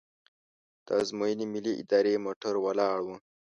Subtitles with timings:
[0.85, 3.07] د ازموینې ملي ادارې موټر ولاړ و.